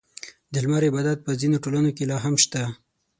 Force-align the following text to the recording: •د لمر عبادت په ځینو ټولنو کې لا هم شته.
•د 0.51 0.55
لمر 0.63 0.83
عبادت 0.89 1.17
په 1.23 1.31
ځینو 1.39 1.61
ټولنو 1.63 1.89
کې 1.97 2.03
لا 2.11 2.17
هم 2.25 2.35
شته. 2.43 2.61